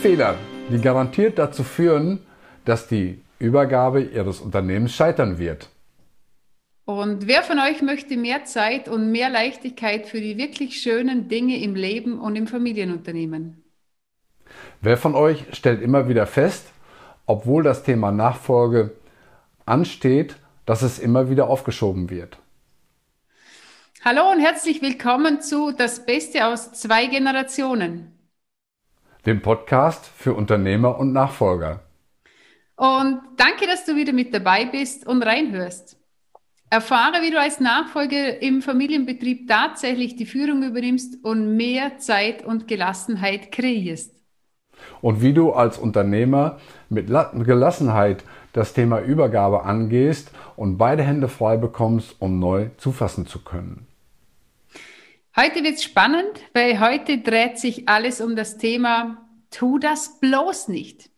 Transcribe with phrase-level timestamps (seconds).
[0.00, 0.38] Fehler,
[0.70, 2.20] die garantiert dazu führen,
[2.64, 5.68] dass die Übergabe Ihres Unternehmens scheitern wird.
[6.86, 11.62] Und wer von euch möchte mehr Zeit und mehr Leichtigkeit für die wirklich schönen Dinge
[11.62, 13.62] im Leben und im Familienunternehmen?
[14.80, 16.66] Wer von euch stellt immer wieder fest,
[17.26, 18.92] obwohl das Thema Nachfolge
[19.66, 22.38] ansteht, dass es immer wieder aufgeschoben wird?
[24.02, 28.16] Hallo und herzlich willkommen zu Das Beste aus zwei Generationen.
[29.26, 31.80] Dem Podcast für Unternehmer und Nachfolger.
[32.76, 35.98] Und danke, dass du wieder mit dabei bist und reinhörst.
[36.70, 42.68] Erfahre, wie du als Nachfolger im Familienbetrieb tatsächlich die Führung übernimmst und mehr Zeit und
[42.68, 44.14] Gelassenheit kreierst.
[45.02, 46.58] Und wie du als Unternehmer
[46.88, 53.40] mit Gelassenheit das Thema Übergabe angehst und beide Hände frei bekommst, um neu zufassen zu
[53.40, 53.89] können.
[55.36, 60.68] Heute wird es spannend, weil heute dreht sich alles um das Thema Tu das bloß
[60.68, 61.10] nicht.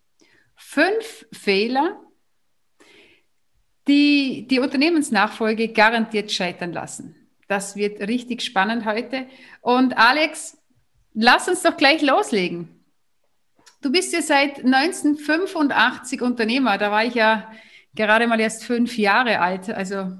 [0.55, 1.99] Fünf Fehler,
[3.87, 7.15] die die Unternehmensnachfolge garantiert scheitern lassen.
[7.47, 9.27] Das wird richtig spannend heute.
[9.61, 10.57] Und Alex,
[11.13, 12.83] lass uns doch gleich loslegen.
[13.81, 16.77] Du bist ja seit 1985 Unternehmer.
[16.77, 17.51] Da war ich ja
[17.95, 19.69] gerade mal erst fünf Jahre alt.
[19.71, 20.17] Also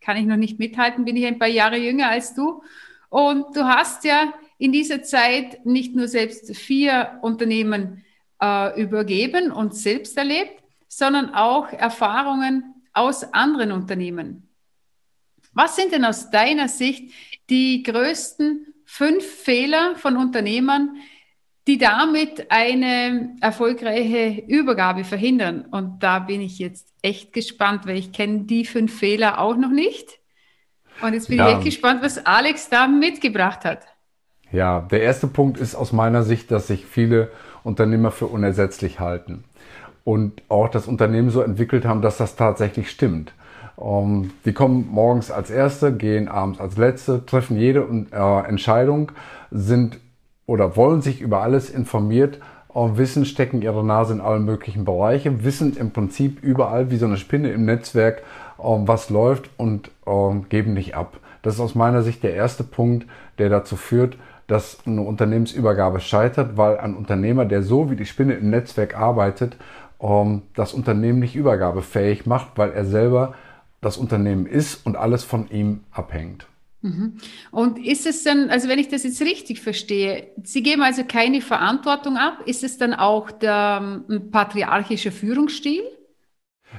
[0.00, 2.62] kann ich noch nicht mithalten, bin ich ein paar Jahre jünger als du.
[3.10, 8.04] Und du hast ja in dieser Zeit nicht nur selbst vier Unternehmen
[8.40, 14.48] äh, übergeben und selbst erlebt, sondern auch Erfahrungen aus anderen Unternehmen.
[15.52, 17.12] Was sind denn aus deiner Sicht
[17.48, 20.96] die größten fünf Fehler von Unternehmern,
[21.66, 25.66] die damit eine erfolgreiche Übergabe verhindern?
[25.66, 29.70] Und da bin ich jetzt echt gespannt, weil ich kenne die fünf Fehler auch noch
[29.70, 30.19] nicht.
[31.02, 31.48] Und jetzt bin ja.
[31.48, 33.80] ich echt gespannt, was Alex da mitgebracht hat.
[34.52, 37.30] Ja, der erste Punkt ist aus meiner Sicht, dass sich viele
[37.62, 39.44] Unternehmer für unersetzlich halten
[40.04, 43.32] und auch das Unternehmen so entwickelt haben, dass das tatsächlich stimmt.
[43.76, 49.12] Um, ähm, die kommen morgens als Erste, gehen abends als Letzte, treffen jede äh, Entscheidung,
[49.50, 49.98] sind
[50.46, 52.40] oder wollen sich über alles informiert,
[52.74, 57.06] äh, wissen, stecken ihre Nase in allen möglichen Bereichen, wissen im Prinzip überall wie so
[57.06, 58.22] eine Spinne im Netzwerk,
[58.62, 61.18] was läuft und äh, geben nicht ab.
[61.42, 63.06] Das ist aus meiner Sicht der erste Punkt,
[63.38, 64.16] der dazu führt,
[64.46, 69.56] dass eine Unternehmensübergabe scheitert, weil ein Unternehmer, der so wie die Spinne im Netzwerk arbeitet,
[70.00, 73.34] ähm, das Unternehmen nicht übergabefähig macht, weil er selber
[73.80, 76.46] das Unternehmen ist und alles von ihm abhängt.
[76.82, 77.18] Mhm.
[77.50, 81.40] Und ist es dann, also wenn ich das jetzt richtig verstehe, Sie geben also keine
[81.42, 85.82] Verantwortung ab, ist es dann auch der patriarchische Führungsstil?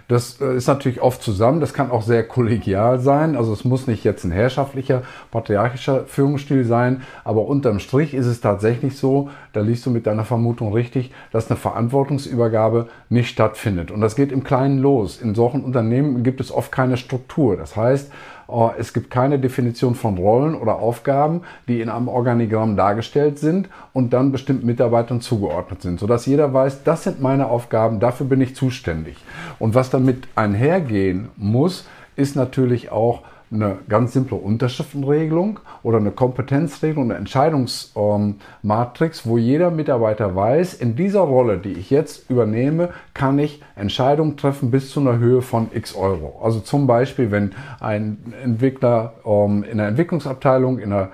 [0.07, 1.59] Das äh, ist natürlich oft zusammen.
[1.59, 3.35] Das kann auch sehr kollegial sein.
[3.35, 7.01] Also es muss nicht jetzt ein herrschaftlicher, patriarchischer Führungsstil sein.
[7.23, 11.49] Aber unterm Strich ist es tatsächlich so, da liest du mit deiner Vermutung richtig, dass
[11.49, 13.91] eine Verantwortungsübergabe nicht stattfindet.
[13.91, 15.21] Und das geht im Kleinen los.
[15.21, 17.57] In solchen Unternehmen gibt es oft keine Struktur.
[17.57, 18.11] Das heißt,
[18.77, 24.13] es gibt keine Definition von Rollen oder Aufgaben, die in einem Organigramm dargestellt sind und
[24.13, 28.55] dann bestimmten Mitarbeitern zugeordnet sind, sodass jeder weiß, das sind meine Aufgaben, dafür bin ich
[28.55, 29.17] zuständig.
[29.59, 31.85] Und was damit einhergehen muss,
[32.15, 40.35] ist natürlich auch eine ganz simple Unterschriftenregelung oder eine Kompetenzregelung, eine Entscheidungsmatrix, wo jeder Mitarbeiter
[40.35, 45.17] weiß, in dieser Rolle, die ich jetzt übernehme, kann ich Entscheidungen treffen bis zu einer
[45.17, 46.39] Höhe von x Euro.
[46.41, 51.09] Also zum Beispiel, wenn ein Entwickler ähm, in der Entwicklungsabteilung, in der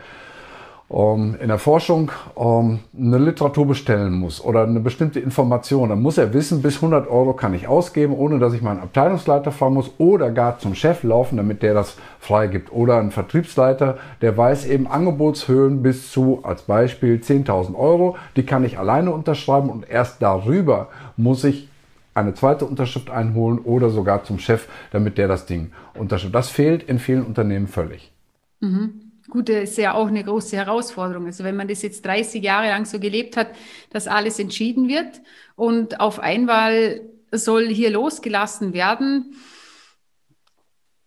[0.90, 6.34] in der Forschung ähm, eine Literatur bestellen muss oder eine bestimmte Information, dann muss er
[6.34, 10.32] wissen, bis 100 Euro kann ich ausgeben, ohne dass ich meinen Abteilungsleiter fahren muss oder
[10.32, 12.72] gar zum Chef laufen, damit der das freigibt.
[12.72, 18.64] Oder ein Vertriebsleiter, der weiß eben Angebotshöhen bis zu, als Beispiel, 10.000 Euro, die kann
[18.64, 20.88] ich alleine unterschreiben und erst darüber
[21.18, 21.68] muss ich
[22.14, 26.34] eine zweite Unterschrift einholen oder sogar zum Chef, damit der das Ding unterschreibt.
[26.34, 28.14] Das fehlt in vielen Unternehmen völlig.
[28.62, 29.07] Mhm.
[29.30, 31.26] Gut, das ist ja auch eine große Herausforderung.
[31.26, 33.50] Also wenn man das jetzt 30 Jahre lang so gelebt hat,
[33.90, 35.22] dass alles entschieden wird
[35.56, 37.02] und auf einmal
[37.32, 39.36] soll hier losgelassen werden,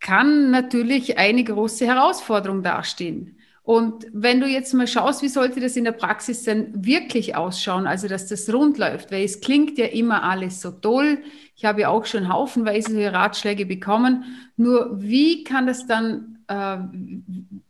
[0.01, 3.39] kann natürlich eine große Herausforderung dastehen.
[3.63, 7.87] Und wenn du jetzt mal schaust, wie sollte das in der Praxis denn wirklich ausschauen,
[7.87, 11.19] also dass das rund läuft, weil es klingt ja immer alles so toll.
[11.55, 14.25] Ich habe ja auch schon haufenweise Ratschläge bekommen.
[14.57, 16.40] Nur wie kann das dann,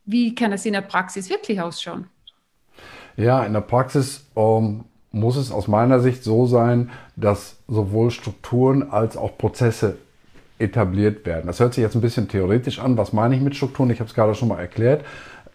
[0.05, 2.07] wie kann das in der Praxis wirklich ausschauen?
[3.17, 8.91] Ja, in der Praxis ähm, muss es aus meiner Sicht so sein, dass sowohl Strukturen
[8.91, 9.99] als auch Prozesse
[10.59, 11.47] etabliert werden.
[11.47, 12.97] Das hört sich jetzt ein bisschen theoretisch an.
[12.97, 13.91] Was meine ich mit Strukturen?
[13.91, 15.05] Ich habe es gerade schon mal erklärt.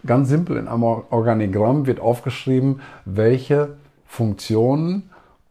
[0.06, 5.10] Ganz simpel in einem Organigramm wird aufgeschrieben, welche Funktionen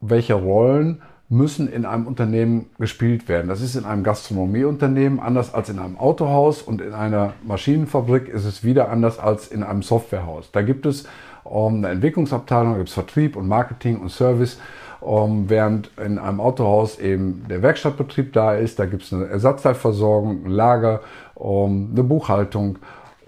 [0.09, 3.49] welche Rollen müssen in einem Unternehmen gespielt werden.
[3.49, 8.45] Das ist in einem Gastronomieunternehmen anders als in einem Autohaus und in einer Maschinenfabrik ist
[8.45, 10.51] es wieder anders als in einem Softwarehaus.
[10.53, 11.05] Da gibt es
[11.45, 14.59] um, eine Entwicklungsabteilung, da gibt es Vertrieb und Marketing und Service.
[15.01, 20.47] Um, während in einem Autohaus eben der Werkstattbetrieb da ist, da gibt es eine Ersatzteilversorgung,
[20.47, 21.01] ein Lager,
[21.35, 22.79] um, eine Buchhaltung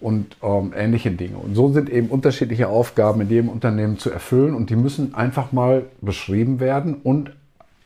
[0.00, 1.36] und ähm, ähnliche Dinge.
[1.36, 5.52] Und so sind eben unterschiedliche Aufgaben in jedem Unternehmen zu erfüllen und die müssen einfach
[5.52, 7.32] mal beschrieben werden und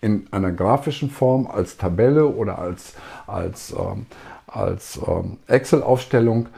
[0.01, 2.95] in einer grafischen Form als Tabelle oder als,
[3.27, 4.07] als, ähm,
[4.47, 6.49] als ähm, Excel-Aufstellung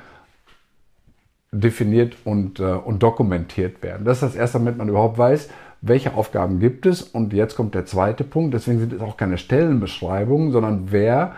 [1.51, 4.05] definiert und, äh, und dokumentiert werden.
[4.05, 5.49] Das ist das erste, damit man überhaupt weiß,
[5.83, 7.03] welche Aufgaben gibt es.
[7.03, 8.55] Und jetzt kommt der zweite Punkt.
[8.55, 11.35] Deswegen sind es auch keine Stellenbeschreibungen, sondern wer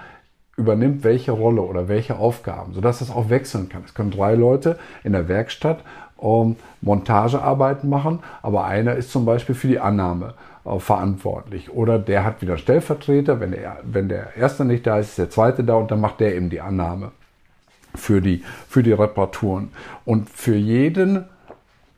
[0.56, 3.82] übernimmt welche Rolle oder welche Aufgaben, sodass das auch wechseln kann.
[3.84, 5.80] Es können drei Leute in der Werkstatt
[6.16, 10.34] um, Montagearbeiten machen, aber einer ist zum Beispiel für die Annahme
[10.64, 11.70] verantwortlich.
[11.70, 15.30] Oder der hat wieder Stellvertreter, wenn der, wenn der Erste nicht da ist, ist der
[15.30, 17.12] Zweite da und dann macht der eben die Annahme
[17.94, 19.70] für die, für die Reparaturen.
[20.04, 21.24] Und für jeden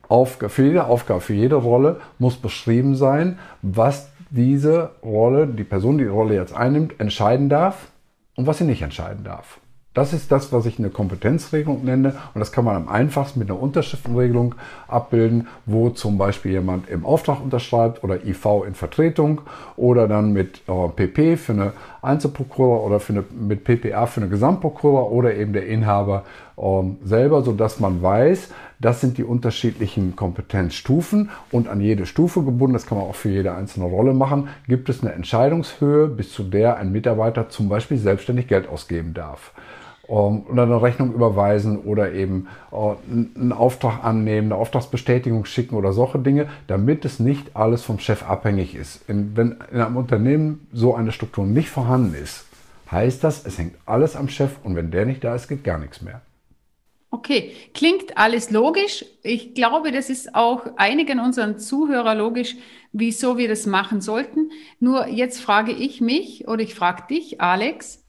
[0.08, 5.98] Aufgabe, für jede Aufgabe, für jede Rolle muss beschrieben sein, was diese Rolle, die Person,
[5.98, 7.90] die die Rolle jetzt einnimmt, entscheiden darf
[8.34, 9.60] und was sie nicht entscheiden darf.
[9.96, 12.16] Das ist das, was ich eine Kompetenzregelung nenne.
[12.34, 14.54] Und das kann man am einfachsten mit einer Unterschriftenregelung
[14.88, 19.40] abbilden, wo zum Beispiel jemand im Auftrag unterschreibt oder IV in Vertretung
[19.74, 21.72] oder dann mit äh, PP für eine
[22.02, 26.24] Einzelprokura oder für eine, mit PPA für eine Gesamtprokura oder eben der Inhaber
[26.58, 26.62] äh,
[27.02, 32.84] selber, sodass man weiß, das sind die unterschiedlichen Kompetenzstufen und an jede Stufe gebunden, das
[32.84, 36.76] kann man auch für jede einzelne Rolle machen, gibt es eine Entscheidungshöhe, bis zu der
[36.76, 39.54] ein Mitarbeiter zum Beispiel selbstständig Geld ausgeben darf
[40.08, 42.76] oder eine Rechnung überweisen oder eben äh,
[43.10, 48.22] einen Auftrag annehmen, eine Auftragsbestätigung schicken oder solche Dinge, damit es nicht alles vom Chef
[48.22, 49.02] abhängig ist.
[49.08, 52.46] wenn in einem Unternehmen so eine Struktur nicht vorhanden ist,
[52.90, 55.78] heißt das, es hängt alles am Chef und wenn der nicht da ist, geht gar
[55.78, 56.22] nichts mehr.
[57.10, 59.04] Okay, klingt alles logisch.
[59.22, 62.56] Ich glaube, das ist auch einigen unseren Zuhörer logisch,
[62.92, 64.50] wieso wir das machen sollten.
[64.80, 68.05] Nur jetzt frage ich mich oder ich frage dich, Alex,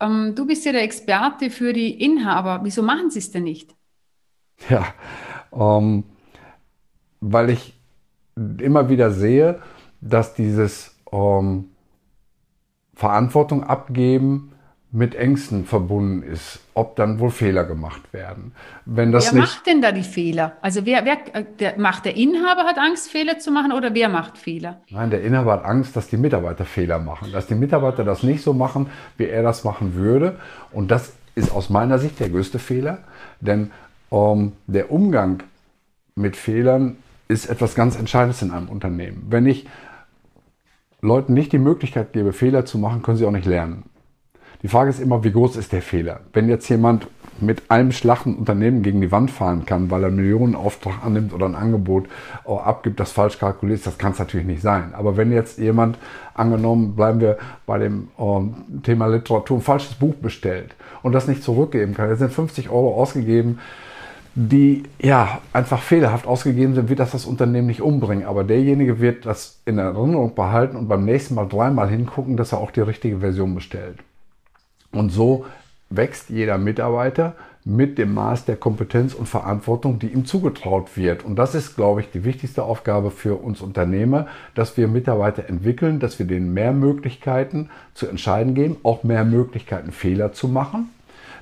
[0.00, 2.60] ähm, du bist ja der Experte für die Inhaber.
[2.62, 3.74] Wieso machen sie es denn nicht?
[4.68, 4.84] Ja,
[5.52, 6.04] ähm,
[7.20, 7.74] weil ich
[8.58, 9.60] immer wieder sehe,
[10.00, 11.70] dass dieses ähm,
[12.94, 14.52] Verantwortung abgeben
[14.92, 18.52] mit Ängsten verbunden ist, ob dann wohl Fehler gemacht werden.
[18.86, 20.54] Wenn das wer nicht macht denn da die Fehler?
[20.62, 24.36] Also wer, wer der, macht der Inhaber hat Angst, Fehler zu machen oder wer macht
[24.36, 24.80] Fehler?
[24.90, 28.42] Nein, der Inhaber hat Angst, dass die Mitarbeiter Fehler machen, dass die Mitarbeiter das nicht
[28.42, 30.38] so machen, wie er das machen würde.
[30.72, 32.98] Und das ist aus meiner Sicht der größte Fehler,
[33.40, 33.70] denn
[34.10, 35.44] ähm, der Umgang
[36.16, 36.96] mit Fehlern
[37.28, 39.26] ist etwas ganz Entscheidendes in einem Unternehmen.
[39.30, 39.68] Wenn ich
[41.00, 43.84] Leuten nicht die Möglichkeit gebe, Fehler zu machen, können sie auch nicht lernen.
[44.62, 46.20] Die Frage ist immer, wie groß ist der Fehler?
[46.32, 47.06] Wenn jetzt jemand
[47.40, 51.32] mit einem Schlag ein Unternehmen gegen die Wand fahren kann, weil er einen Millionenauftrag annimmt
[51.32, 52.06] oder ein Angebot
[52.44, 54.92] abgibt, das falsch kalkuliert das kann es natürlich nicht sein.
[54.92, 55.96] Aber wenn jetzt jemand,
[56.34, 61.42] angenommen, bleiben wir bei dem äh, Thema Literatur, ein falsches Buch bestellt und das nicht
[61.42, 63.58] zurückgeben kann, jetzt sind 50 Euro ausgegeben,
[64.34, 68.26] die ja einfach fehlerhaft ausgegeben sind, wird das das Unternehmen nicht umbringen.
[68.26, 72.58] Aber derjenige wird das in Erinnerung behalten und beim nächsten Mal dreimal hingucken, dass er
[72.58, 73.98] auch die richtige Version bestellt.
[74.92, 75.46] Und so
[75.88, 81.24] wächst jeder Mitarbeiter mit dem Maß der Kompetenz und Verantwortung, die ihm zugetraut wird.
[81.24, 86.00] Und das ist, glaube ich, die wichtigste Aufgabe für uns Unternehmer, dass wir Mitarbeiter entwickeln,
[86.00, 90.88] dass wir denen mehr Möglichkeiten zu entscheiden geben, auch mehr Möglichkeiten, Fehler zu machen.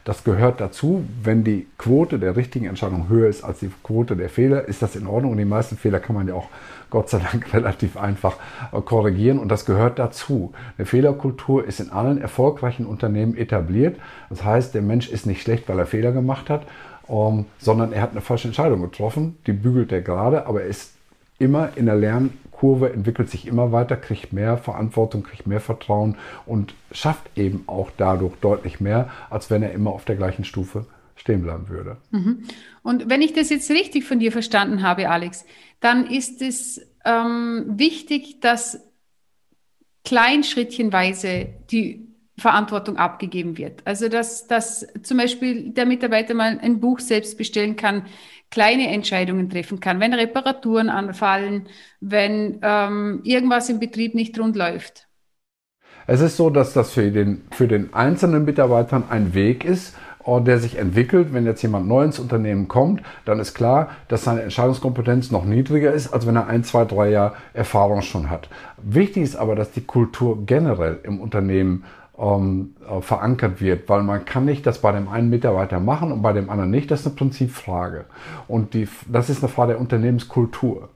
[0.04, 1.04] Das gehört dazu.
[1.22, 4.96] Wenn die Quote der richtigen Entscheidung höher ist als die Quote der Fehler, ist das
[4.96, 5.32] in Ordnung.
[5.32, 6.48] Und die meisten Fehler kann man ja auch
[6.90, 8.36] Gott sei Dank relativ einfach
[8.72, 10.52] äh, korrigieren und das gehört dazu.
[10.76, 13.98] Eine Fehlerkultur ist in allen erfolgreichen Unternehmen etabliert.
[14.30, 16.66] Das heißt, der Mensch ist nicht schlecht, weil er Fehler gemacht hat,
[17.08, 19.38] ähm, sondern er hat eine falsche Entscheidung getroffen.
[19.46, 20.92] Die bügelt er gerade, aber er ist
[21.38, 26.16] immer in der Lernkurve, entwickelt sich immer weiter, kriegt mehr Verantwortung, kriegt mehr Vertrauen
[26.46, 30.86] und schafft eben auch dadurch deutlich mehr, als wenn er immer auf der gleichen Stufe
[31.18, 31.98] stehen bleiben würde.
[32.10, 32.44] Mhm.
[32.82, 35.44] Und wenn ich das jetzt richtig von dir verstanden habe, Alex,
[35.80, 38.80] dann ist es ähm, wichtig, dass
[40.04, 42.08] kleinschrittchenweise die
[42.38, 43.82] Verantwortung abgegeben wird.
[43.84, 48.06] Also dass, dass zum Beispiel der Mitarbeiter mal ein Buch selbst bestellen kann,
[48.50, 51.66] kleine Entscheidungen treffen kann, wenn Reparaturen anfallen,
[52.00, 55.08] wenn ähm, irgendwas im Betrieb nicht rund läuft.
[56.06, 59.94] Es ist so, dass das für den, für den einzelnen Mitarbeitern ein Weg ist,
[60.38, 61.32] der sich entwickelt.
[61.32, 65.92] Wenn jetzt jemand neu ins Unternehmen kommt, dann ist klar, dass seine Entscheidungskompetenz noch niedriger
[65.92, 68.48] ist, als wenn er ein, zwei, drei Jahre Erfahrung schon hat.
[68.76, 71.84] Wichtig ist aber, dass die Kultur generell im Unternehmen
[72.18, 76.20] ähm, äh, verankert wird, weil man kann nicht das bei dem einen Mitarbeiter machen und
[76.20, 76.90] bei dem anderen nicht.
[76.90, 78.04] Das ist eine Prinzipfrage.
[78.46, 80.90] Und die, das ist eine Frage der Unternehmenskultur.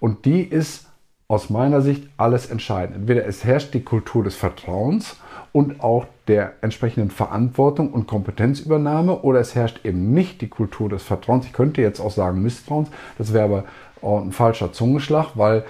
[0.00, 0.86] Und die ist
[1.28, 2.96] aus meiner Sicht alles entscheidend.
[2.96, 5.16] Entweder es herrscht die Kultur des Vertrauens
[5.52, 11.02] und auch der entsprechenden Verantwortung und Kompetenzübernahme oder es herrscht eben nicht die Kultur des
[11.02, 11.46] Vertrauens.
[11.46, 13.64] Ich könnte jetzt auch sagen Misstrauens, das wäre aber
[14.02, 15.64] ein falscher Zungenschlag, weil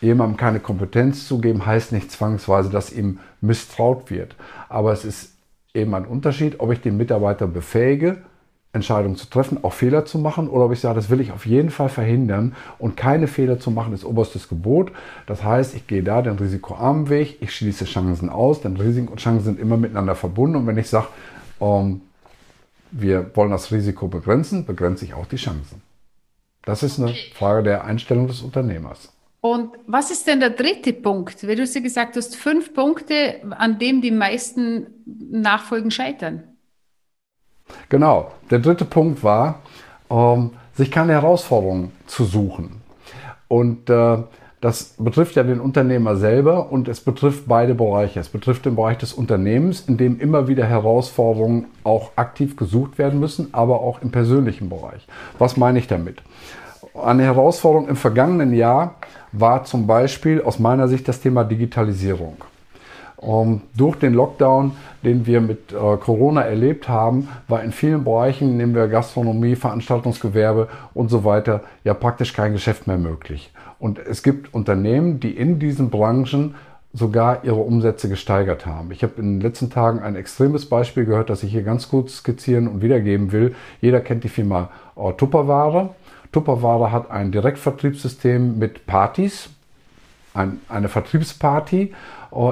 [0.00, 4.34] jemandem keine Kompetenz zu geben, heißt nicht zwangsweise, dass ihm misstraut wird.
[4.68, 5.34] Aber es ist
[5.72, 8.18] eben ein Unterschied, ob ich den Mitarbeiter befähige,
[8.74, 11.46] Entscheidungen zu treffen, auch Fehler zu machen, oder ob ich sage, das will ich auf
[11.46, 14.92] jeden Fall verhindern und keine Fehler zu machen ist oberstes Gebot.
[15.26, 19.20] Das heißt, ich gehe da den risikoarmen Weg, ich schließe Chancen aus, denn Risiken und
[19.20, 21.06] Chancen sind immer miteinander verbunden und wenn ich sage,
[21.60, 22.02] ähm,
[22.90, 25.82] wir wollen das Risiko begrenzen, begrenze ich auch die Chancen.
[26.64, 29.12] Das ist eine Frage der Einstellung des Unternehmers.
[29.40, 31.46] Und was ist denn der dritte Punkt?
[31.46, 36.53] Weil du hast ja gesagt, hast fünf Punkte, an dem die meisten Nachfolgen scheitern.
[37.88, 38.30] Genau.
[38.50, 39.60] Der dritte Punkt war,
[40.10, 42.82] ähm, sich keine Herausforderungen zu suchen.
[43.48, 44.18] Und äh,
[44.64, 48.18] das betrifft ja den Unternehmer selber und es betrifft beide Bereiche.
[48.18, 53.20] Es betrifft den Bereich des Unternehmens, in dem immer wieder Herausforderungen auch aktiv gesucht werden
[53.20, 55.06] müssen, aber auch im persönlichen Bereich.
[55.38, 56.22] Was meine ich damit?
[56.94, 58.94] Eine Herausforderung im vergangenen Jahr
[59.32, 62.36] war zum Beispiel aus meiner Sicht das Thema Digitalisierung.
[63.24, 68.58] Um, durch den Lockdown, den wir mit äh, Corona erlebt haben, war in vielen Bereichen,
[68.58, 73.50] nehmen wir Gastronomie, Veranstaltungsgewerbe und so weiter, ja praktisch kein Geschäft mehr möglich.
[73.78, 76.54] Und es gibt Unternehmen, die in diesen Branchen
[76.92, 78.92] sogar ihre Umsätze gesteigert haben.
[78.92, 82.18] Ich habe in den letzten Tagen ein extremes Beispiel gehört, das ich hier ganz kurz
[82.18, 83.54] skizzieren und wiedergeben will.
[83.80, 85.94] Jeder kennt die Firma äh, Tupperware.
[86.30, 89.48] Tupperware hat ein Direktvertriebssystem mit Partys,
[90.34, 91.94] ein, eine Vertriebsparty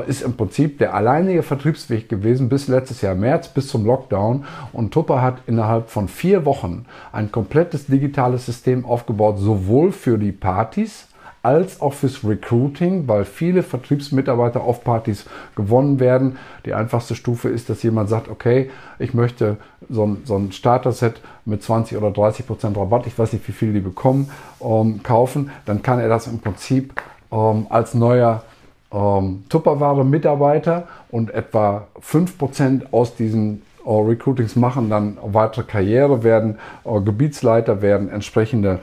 [0.07, 4.45] ist im Prinzip der alleinige Vertriebsweg gewesen bis letztes Jahr März, bis zum Lockdown.
[4.73, 10.33] Und Tupper hat innerhalb von vier Wochen ein komplettes digitales System aufgebaut, sowohl für die
[10.33, 11.09] Partys
[11.43, 16.39] als auch fürs Recruiting, weil viele Vertriebsmitarbeiter auf Partys gewonnen werden.
[16.65, 18.71] Die einfachste Stufe ist, dass jemand sagt, okay,
[19.01, 19.57] ich möchte
[19.89, 23.53] so ein, so ein Starter-Set mit 20 oder 30 Prozent Rabatt, ich weiß nicht, wie
[23.53, 25.51] viel die bekommen, ähm, kaufen.
[25.65, 26.95] Dann kann er das im Prinzip
[27.33, 28.45] ähm, als neuer
[28.92, 37.00] ähm, Tupperware-Mitarbeiter und etwa 5% aus diesen äh, Recruitings machen dann weitere Karriere, werden äh,
[37.00, 38.80] Gebietsleiter, werden entsprechende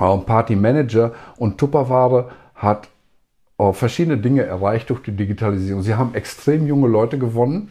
[0.00, 2.88] äh, Party-Manager und Tupperware hat
[3.58, 5.82] äh, verschiedene Dinge erreicht durch die Digitalisierung.
[5.82, 7.70] Sie haben extrem junge Leute gewonnen,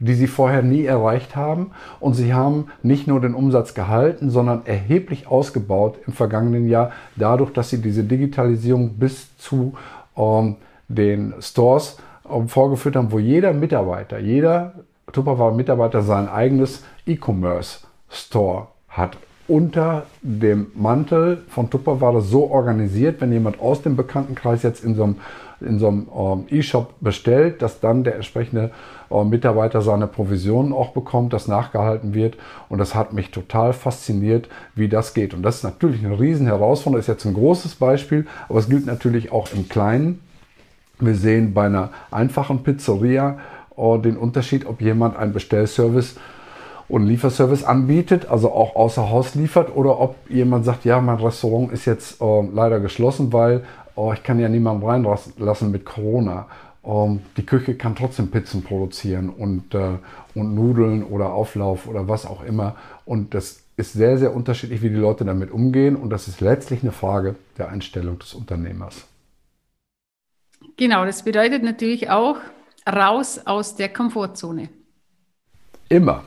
[0.00, 1.70] die sie vorher nie erreicht haben.
[2.00, 7.52] Und sie haben nicht nur den Umsatz gehalten, sondern erheblich ausgebaut im vergangenen Jahr, dadurch,
[7.52, 9.74] dass sie diese Digitalisierung bis zu
[10.16, 10.56] ähm,
[10.88, 11.98] den Stores
[12.30, 14.74] ähm, vorgeführt haben, wo jeder Mitarbeiter, jeder
[15.12, 19.16] Tupperware-Mitarbeiter sein eigenes E-Commerce-Store hat.
[19.46, 25.04] Unter dem Mantel von Tupperware so organisiert, wenn jemand aus dem Bekanntenkreis jetzt in so
[25.04, 25.16] einem,
[25.60, 28.70] in so einem ähm, E-Shop bestellt, dass dann der entsprechende
[29.22, 32.36] Mitarbeiter seine Provisionen auch bekommt, das nachgehalten wird.
[32.68, 35.34] Und das hat mich total fasziniert, wie das geht.
[35.34, 36.96] Und das ist natürlich eine riesen Herausforderung.
[36.96, 40.20] Das ist jetzt ein großes Beispiel, aber es gilt natürlich auch im Kleinen.
[40.98, 43.38] Wir sehen bei einer einfachen Pizzeria
[43.76, 46.16] äh, den Unterschied, ob jemand einen Bestellservice
[46.88, 51.72] und Lieferservice anbietet, also auch außer Haus liefert, oder ob jemand sagt, ja, mein Restaurant
[51.72, 53.64] ist jetzt äh, leider geschlossen, weil
[53.96, 56.46] oh, ich kann ja niemanden reinlassen mit Corona.
[56.84, 59.98] Ähm, die Küche kann trotzdem Pizzen produzieren und, äh,
[60.34, 62.76] und Nudeln oder Auflauf oder was auch immer.
[63.04, 65.96] Und das ist sehr, sehr unterschiedlich, wie die Leute damit umgehen.
[65.96, 69.06] Und das ist letztlich eine Frage der Einstellung des Unternehmers.
[70.76, 72.36] Genau, das bedeutet natürlich auch
[72.88, 74.68] raus aus der Komfortzone.
[75.88, 76.24] Immer.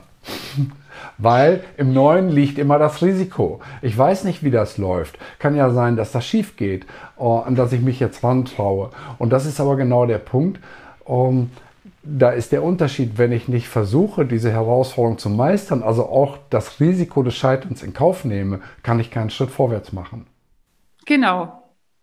[1.18, 3.60] Weil im Neuen liegt immer das Risiko.
[3.82, 5.18] Ich weiß nicht, wie das läuft.
[5.40, 6.86] Kann ja sein, dass das schief geht,
[7.18, 8.90] uh, an das ich mich jetzt rantraue.
[9.18, 10.60] Und das ist aber genau der Punkt.
[11.04, 11.50] Um,
[12.04, 16.80] da ist der Unterschied, wenn ich nicht versuche, diese Herausforderung zu meistern, also auch das
[16.80, 20.26] Risiko des Scheiterns in Kauf nehme, kann ich keinen Schritt vorwärts machen.
[21.04, 21.52] Genau.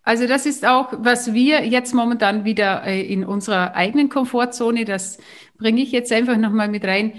[0.04, 5.18] Also das ist auch, was wir jetzt momentan wieder äh, in unserer eigenen Komfortzone, das
[5.58, 7.14] bringe ich jetzt einfach nochmal mit rein.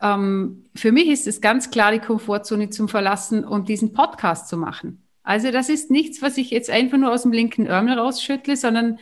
[0.00, 4.56] Ähm, für mich ist es ganz klar, die Komfortzone zum Verlassen und diesen Podcast zu
[4.56, 5.02] machen.
[5.22, 8.98] Also das ist nichts, was ich jetzt einfach nur aus dem linken Ärmel rausschüttle, sondern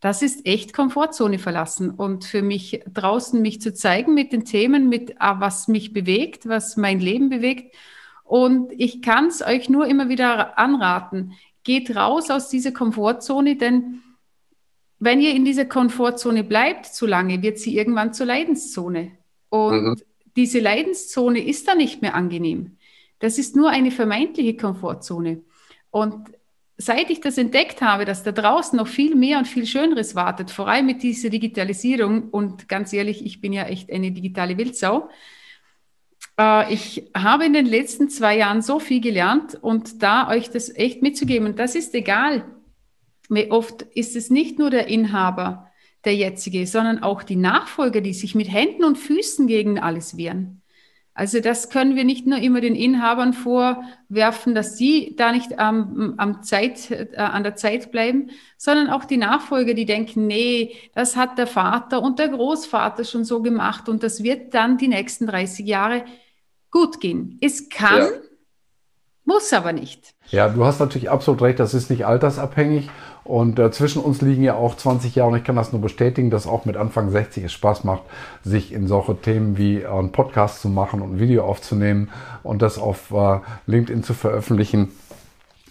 [0.00, 1.90] das ist echt Komfortzone verlassen.
[1.90, 6.48] Und für mich draußen mich zu zeigen mit den Themen, mit ah, was mich bewegt,
[6.48, 7.74] was mein Leben bewegt.
[8.24, 11.32] Und ich kann es euch nur immer wieder anraten.
[11.64, 14.02] Geht raus aus dieser Komfortzone, denn
[15.00, 19.12] wenn ihr in dieser Komfortzone bleibt zu lange, wird sie irgendwann zur Leidenszone.
[19.48, 19.96] Und mhm.
[20.38, 22.76] Diese Leidenszone ist dann nicht mehr angenehm.
[23.18, 25.42] Das ist nur eine vermeintliche Komfortzone.
[25.90, 26.14] Und
[26.76, 30.52] seit ich das entdeckt habe, dass da draußen noch viel mehr und viel Schöneres wartet,
[30.52, 35.08] vor allem mit dieser Digitalisierung, und ganz ehrlich, ich bin ja echt eine digitale Wildsau,
[36.38, 40.72] äh, ich habe in den letzten zwei Jahren so viel gelernt und da euch das
[40.72, 42.44] echt mitzugeben, und das ist egal,
[43.50, 45.67] oft ist es nicht nur der Inhaber,
[46.04, 50.62] der jetzige, sondern auch die Nachfolger, die sich mit Händen und Füßen gegen alles wehren.
[51.18, 56.14] Also das können wir nicht nur immer den Inhabern vorwerfen, dass sie da nicht am,
[56.16, 61.16] am Zeit, äh, an der Zeit bleiben, sondern auch die Nachfolger, die denken, nee, das
[61.16, 65.26] hat der Vater und der Großvater schon so gemacht und das wird dann die nächsten
[65.26, 66.04] 30 Jahre
[66.70, 67.36] gut gehen.
[67.40, 68.08] Es kann, ja.
[69.24, 70.14] muss aber nicht.
[70.30, 72.90] Ja, du hast natürlich absolut recht, das ist nicht altersabhängig
[73.28, 76.30] und äh, zwischen uns liegen ja auch 20 Jahre und ich kann das nur bestätigen,
[76.30, 78.02] dass auch mit Anfang 60 es Spaß macht,
[78.42, 82.08] sich in solche Themen wie äh, einen Podcast zu machen und ein Video aufzunehmen
[82.42, 84.88] und das auf äh, LinkedIn zu veröffentlichen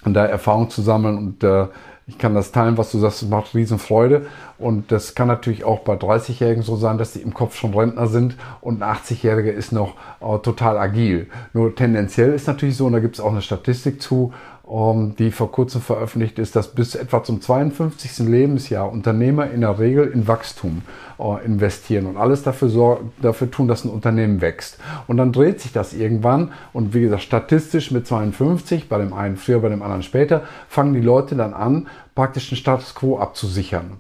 [0.06, 1.66] und da Erfahrung zu sammeln und äh,
[2.10, 4.28] ich kann das teilen, was du sagst, es macht Riesenfreude.
[4.58, 8.08] Und das kann natürlich auch bei 30-Jährigen so sein, dass die im Kopf schon Rentner
[8.08, 11.28] sind und ein 80-Jähriger ist noch äh, total agil.
[11.52, 14.32] Nur tendenziell ist natürlich so, und da gibt es auch eine Statistik zu,
[14.68, 18.20] um, die vor kurzem veröffentlicht ist, dass bis etwa zum 52.
[18.20, 20.82] Lebensjahr Unternehmer in der Regel in Wachstum
[21.18, 24.78] uh, investieren und alles dafür, dafür tun, dass ein Unternehmen wächst.
[25.08, 29.38] Und dann dreht sich das irgendwann und wie gesagt, statistisch mit 52, bei dem einen
[29.38, 33.98] früher, bei dem anderen später, fangen die Leute dann an, praktisch den Status quo abzusichern.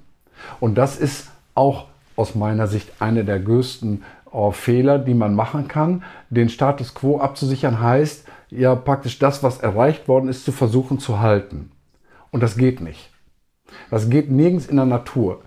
[0.60, 1.86] Und das ist auch
[2.18, 4.04] aus meiner Sicht eine der größten
[4.52, 6.04] Fehler, die man machen kann.
[6.30, 11.20] Den Status quo abzusichern heißt, ja praktisch das, was erreicht worden ist, zu versuchen zu
[11.20, 11.72] halten.
[12.32, 13.12] Und das geht nicht.
[13.90, 15.42] Das geht nirgends in der Natur.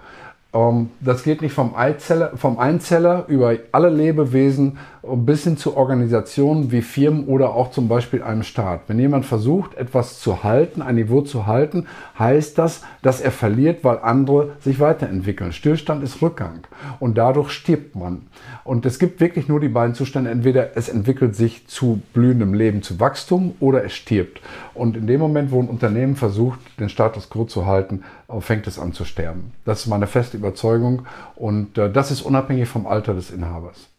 [0.52, 6.72] Ähm, das geht nicht vom, Eizeller, vom Einzeller über alle Lebewesen bis hin zu Organisationen
[6.72, 8.82] wie Firmen oder auch zum Beispiel einem Staat.
[8.86, 11.86] Wenn jemand versucht, etwas zu halten, ein Niveau zu halten,
[12.18, 15.52] heißt das, dass er verliert, weil andere sich weiterentwickeln.
[15.52, 16.60] Stillstand ist Rückgang
[16.98, 18.22] und dadurch stirbt man.
[18.64, 20.30] Und es gibt wirklich nur die beiden Zustände.
[20.30, 24.40] Entweder es entwickelt sich zu blühendem Leben, zu Wachstum oder es stirbt.
[24.80, 28.02] Und in dem Moment, wo ein Unternehmen versucht, den Status quo zu halten,
[28.38, 29.52] fängt es an zu sterben.
[29.66, 33.90] Das ist meine feste Überzeugung und äh, das ist unabhängig vom Alter des Inhabers.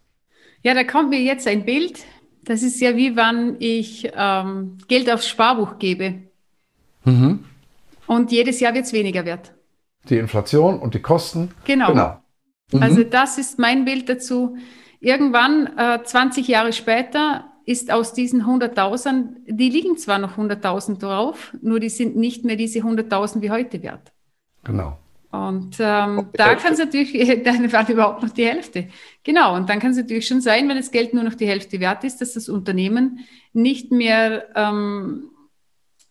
[0.63, 1.99] Ja, da kommt mir jetzt ein Bild.
[2.45, 6.15] Das ist ja wie wenn ich ähm, Geld aufs Sparbuch gebe.
[7.05, 7.45] Mhm.
[8.07, 9.53] Und jedes Jahr wird es weniger wert.
[10.09, 11.51] Die Inflation und die Kosten.
[11.65, 11.89] Genau.
[11.89, 12.17] genau.
[12.71, 12.81] Mhm.
[12.81, 14.57] Also das ist mein Bild dazu.
[14.99, 21.53] Irgendwann, äh, 20 Jahre später, ist aus diesen 100.000, die liegen zwar noch 100.000 drauf,
[21.61, 24.11] nur die sind nicht mehr diese 100.000 wie heute wert.
[24.63, 24.97] Genau.
[25.31, 28.89] Und ähm, da kann es natürlich, dann war überhaupt noch die Hälfte.
[29.23, 31.79] Genau, und dann kann es natürlich schon sein, wenn das Geld nur noch die Hälfte
[31.79, 33.19] wert ist, dass das Unternehmen
[33.53, 35.29] nicht mehr ähm,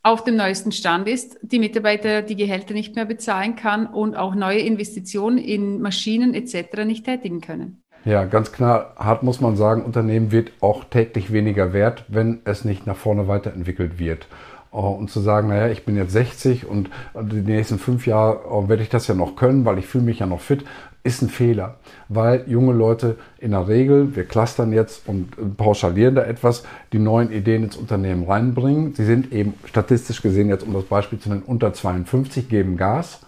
[0.03, 4.35] auf dem neuesten Stand ist, die Mitarbeiter die Gehälter nicht mehr bezahlen kann und auch
[4.35, 6.85] neue Investitionen in Maschinen etc.
[6.87, 7.83] nicht tätigen können.
[8.05, 12.65] Ja, ganz klar, hart muss man sagen, Unternehmen wird auch täglich weniger wert, wenn es
[12.65, 14.27] nicht nach vorne weiterentwickelt wird.
[14.73, 18.69] Äh, und zu sagen, naja, ich bin jetzt 60 und die nächsten fünf Jahre äh,
[18.69, 20.65] werde ich das ja noch können, weil ich fühle mich ja noch fit,
[21.03, 21.77] ist ein Fehler.
[22.09, 27.31] Weil junge Leute in der Regel, wir clustern jetzt und pauschalieren da etwas, die neuen
[27.31, 28.95] Ideen ins Unternehmen reinbringen.
[28.95, 33.21] Sie sind eben statistisch gesehen jetzt, um das Beispiel zu nennen, unter 52, geben Gas.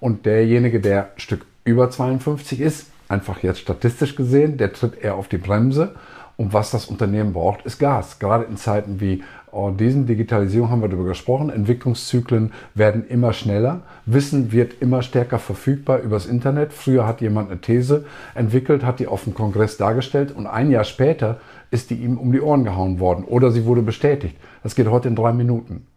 [0.00, 5.28] Und derjenige, der Stück über 52 ist, einfach jetzt statistisch gesehen, der tritt eher auf
[5.28, 5.94] die Bremse.
[6.36, 8.20] Und was das Unternehmen braucht, ist Gas.
[8.20, 11.50] Gerade in Zeiten wie und diesen Digitalisierung haben wir darüber gesprochen.
[11.50, 13.80] Entwicklungszyklen werden immer schneller.
[14.06, 16.72] Wissen wird immer stärker verfügbar übers Internet.
[16.72, 18.04] Früher hat jemand eine These
[18.36, 21.40] entwickelt, hat die auf dem Kongress dargestellt und ein Jahr später
[21.72, 24.36] ist die ihm um die Ohren gehauen worden oder sie wurde bestätigt.
[24.62, 25.87] Das geht heute in drei Minuten.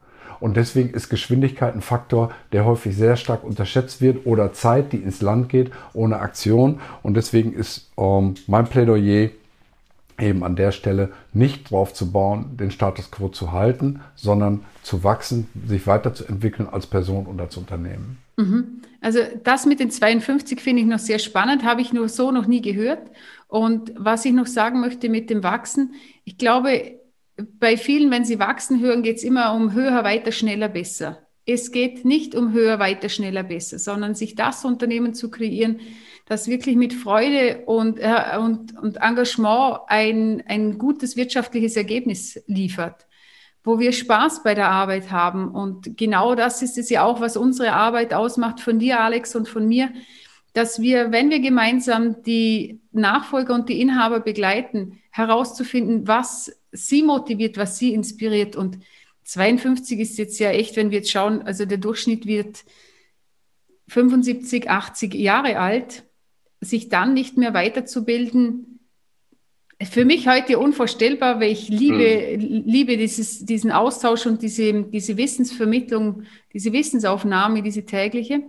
[0.42, 4.98] Und deswegen ist Geschwindigkeit ein Faktor, der häufig sehr stark unterschätzt wird oder Zeit, die
[4.98, 6.82] ins Land geht ohne Aktion.
[7.04, 9.30] Und deswegen ist ähm, mein Plädoyer,
[10.20, 15.04] eben an der Stelle nicht drauf zu bauen, den Status quo zu halten, sondern zu
[15.04, 18.18] wachsen, sich weiterzuentwickeln als Person und als Unternehmen.
[18.38, 18.82] Mhm.
[19.02, 22.46] Also das mit den 52 finde ich noch sehr spannend, habe ich nur so noch
[22.46, 23.00] nie gehört.
[23.48, 27.00] Und was ich noch sagen möchte mit dem Wachsen, ich glaube,
[27.60, 31.28] bei vielen, wenn sie wachsen hören, geht es immer um höher, weiter, schneller, besser.
[31.46, 35.80] Es geht nicht um höher, weiter, schneller, besser, sondern sich das Unternehmen zu kreieren,
[36.26, 43.08] das wirklich mit Freude und, äh, und, und Engagement ein, ein gutes wirtschaftliches Ergebnis liefert,
[43.64, 45.50] wo wir Spaß bei der Arbeit haben.
[45.50, 49.50] Und genau das ist es ja auch, was unsere Arbeit ausmacht, von dir, Alex, und
[49.50, 49.92] von mir,
[50.54, 57.58] dass wir, wenn wir gemeinsam die Nachfolger und die Inhaber begleiten, herauszufinden, was sie motiviert,
[57.58, 58.80] was sie inspiriert und
[59.24, 62.64] 52 ist jetzt ja echt, wenn wir jetzt schauen, also der Durchschnitt wird
[63.88, 66.04] 75, 80 Jahre alt,
[66.60, 68.72] sich dann nicht mehr weiterzubilden,
[69.86, 72.64] für mich heute unvorstellbar, weil ich liebe, mhm.
[72.66, 78.44] liebe dieses, diesen Austausch und diese, diese Wissensvermittlung, diese Wissensaufnahme, diese tägliche.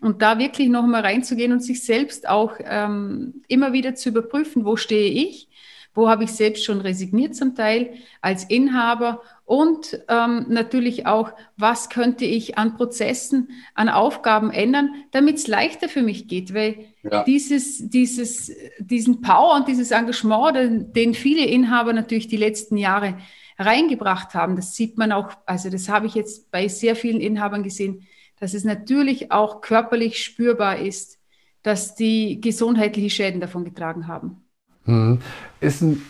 [0.00, 4.76] Und da wirklich nochmal reinzugehen und sich selbst auch ähm, immer wieder zu überprüfen, wo
[4.76, 5.48] stehe ich,
[5.94, 11.88] wo habe ich selbst schon resigniert zum Teil als Inhaber und ähm, natürlich auch, was
[11.88, 17.22] könnte ich an Prozessen, an Aufgaben ändern, damit es leichter für mich geht, weil ja.
[17.24, 23.18] dieses, dieses, diesen Power und dieses Engagement, den, den viele Inhaber natürlich die letzten Jahre
[23.58, 27.62] reingebracht haben, das sieht man auch, also das habe ich jetzt bei sehr vielen Inhabern
[27.62, 28.06] gesehen,
[28.40, 31.18] dass es natürlich auch körperlich spürbar ist,
[31.62, 34.43] dass die gesundheitliche Schäden davon getragen haben.
[34.86, 35.20] Hm.
[35.60, 36.02] Ist ein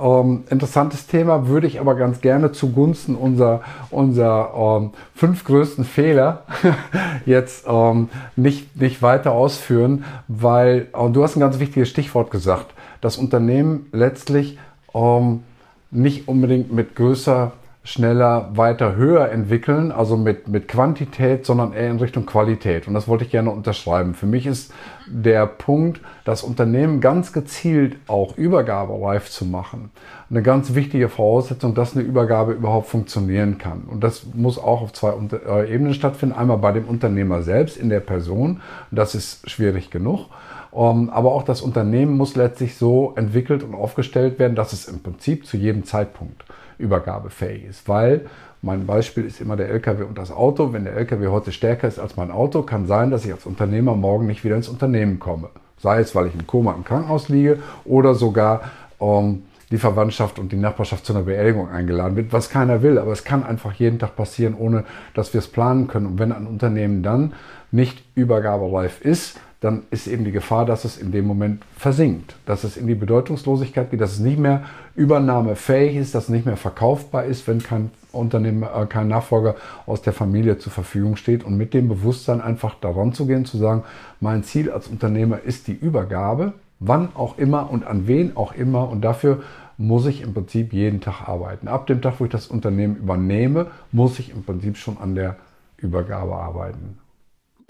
[0.00, 6.44] ähm, interessantes Thema, würde ich aber ganz gerne zugunsten unserer, unserer ähm, fünf größten Fehler
[7.26, 12.74] jetzt ähm, nicht, nicht weiter ausführen, weil äh, du hast ein ganz wichtiges Stichwort gesagt.
[13.00, 14.58] Das Unternehmen letztlich
[14.94, 15.42] ähm,
[15.90, 21.96] nicht unbedingt mit größer schneller, weiter, höher entwickeln, also mit, mit Quantität, sondern eher in
[21.96, 22.86] Richtung Qualität.
[22.86, 24.12] Und das wollte ich gerne unterschreiben.
[24.12, 24.72] Für mich ist
[25.06, 29.90] der Punkt, das Unternehmen ganz gezielt auch übergabereif zu machen,
[30.28, 33.84] eine ganz wichtige Voraussetzung, dass eine Übergabe überhaupt funktionieren kann.
[33.90, 35.14] Und das muss auch auf zwei
[35.48, 36.34] äh, Ebenen stattfinden.
[36.34, 38.60] Einmal bei dem Unternehmer selbst, in der Person.
[38.90, 40.26] Das ist schwierig genug.
[40.74, 45.02] Ähm, aber auch das Unternehmen muss letztlich so entwickelt und aufgestellt werden, dass es im
[45.02, 46.44] Prinzip zu jedem Zeitpunkt
[46.80, 47.88] übergabefähig ist.
[47.88, 48.26] Weil
[48.62, 50.72] mein Beispiel ist immer der LKW und das Auto.
[50.72, 53.94] Wenn der LKW heute stärker ist als mein Auto, kann sein, dass ich als Unternehmer
[53.94, 55.50] morgen nicht wieder ins Unternehmen komme.
[55.78, 58.62] Sei es, weil ich im Koma im Krankenhaus liege oder sogar
[59.00, 62.98] ähm, die Verwandtschaft und die Nachbarschaft zu einer Beerdigung eingeladen wird, was keiner will.
[62.98, 66.06] Aber es kann einfach jeden Tag passieren, ohne dass wir es planen können.
[66.06, 67.32] Und wenn ein Unternehmen dann
[67.70, 72.64] nicht übergabereif ist, dann ist eben die Gefahr, dass es in dem Moment versinkt, dass
[72.64, 74.62] es in die Bedeutungslosigkeit geht, dass es nicht mehr
[74.96, 80.00] übernahmefähig ist, dass es nicht mehr verkaufbar ist, wenn kein Unternehmer, äh, kein Nachfolger aus
[80.00, 83.84] der Familie zur Verfügung steht und mit dem Bewusstsein einfach daran zu gehen, zu sagen,
[84.20, 88.88] mein Ziel als Unternehmer ist die Übergabe, wann auch immer und an wen auch immer
[88.88, 89.42] und dafür
[89.76, 91.68] muss ich im Prinzip jeden Tag arbeiten.
[91.68, 95.36] Ab dem Tag, wo ich das Unternehmen übernehme, muss ich im Prinzip schon an der
[95.76, 96.98] Übergabe arbeiten.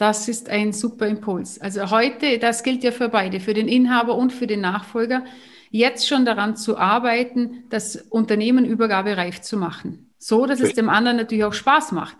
[0.00, 1.60] Das ist ein super Impuls.
[1.60, 5.24] Also heute, das gilt ja für beide, für den Inhaber und für den Nachfolger,
[5.70, 10.14] jetzt schon daran zu arbeiten, das Unternehmen übergabereif zu machen.
[10.16, 12.16] So, dass es dem anderen natürlich auch Spaß macht.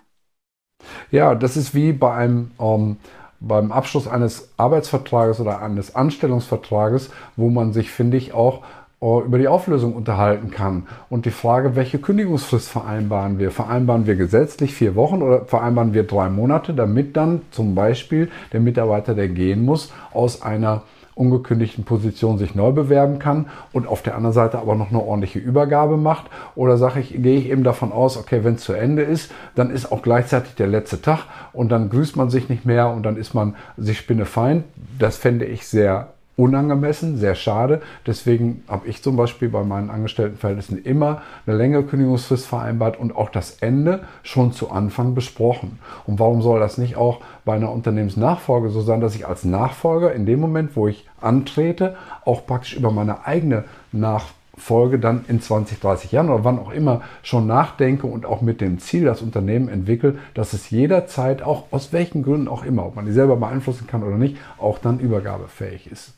[1.11, 2.99] Ja, das ist wie bei einem, ähm,
[3.41, 8.63] beim Abschluss eines Arbeitsvertrages oder eines Anstellungsvertrages, wo man sich, finde ich, auch
[9.01, 10.87] über die Auflösung unterhalten kann.
[11.09, 13.51] Und die Frage, welche Kündigungsfrist vereinbaren wir?
[13.51, 18.61] Vereinbaren wir gesetzlich vier Wochen oder vereinbaren wir drei Monate, damit dann zum Beispiel der
[18.61, 20.83] Mitarbeiter, der gehen muss, aus einer
[21.15, 25.39] ungekündigten Position sich neu bewerben kann und auf der anderen Seite aber noch eine ordentliche
[25.39, 26.27] Übergabe macht?
[26.55, 29.71] Oder sage ich, gehe ich eben davon aus, okay, wenn es zu Ende ist, dann
[29.71, 33.17] ist auch gleichzeitig der letzte Tag und dann grüßt man sich nicht mehr und dann
[33.17, 34.65] ist man sich spinnefeind.
[34.99, 36.09] Das fände ich sehr
[36.41, 37.83] unangemessen, sehr schade.
[38.07, 43.29] Deswegen habe ich zum Beispiel bei meinen Angestelltenverhältnissen immer eine längere Kündigungsfrist vereinbart und auch
[43.29, 45.79] das Ende schon zu Anfang besprochen.
[46.07, 50.15] Und warum soll das nicht auch bei einer Unternehmensnachfolge so sein, dass ich als Nachfolger
[50.15, 55.79] in dem Moment, wo ich antrete, auch praktisch über meine eigene Nachfolge dann in 20,
[55.79, 59.69] 30 Jahren oder wann auch immer schon nachdenke und auch mit dem Ziel das Unternehmen
[59.69, 63.87] entwickle, dass es jederzeit auch aus welchen Gründen auch immer, ob man die selber beeinflussen
[63.87, 66.15] kann oder nicht, auch dann übergabefähig ist.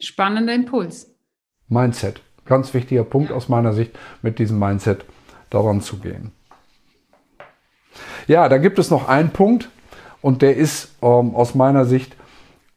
[0.00, 1.10] Spannender Impuls.
[1.66, 2.22] Mindset.
[2.44, 5.04] Ganz wichtiger Punkt aus meiner Sicht, mit diesem Mindset
[5.50, 6.30] daran zu gehen.
[8.28, 9.68] Ja, da gibt es noch einen Punkt
[10.22, 12.14] und der ist ähm, aus meiner Sicht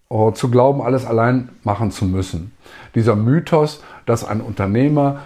[0.09, 2.53] äh, zu glauben, alles allein machen zu müssen.
[2.95, 5.21] Dieser Mythos, dass ein Unternehmer